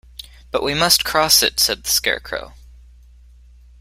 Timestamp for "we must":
0.63-1.05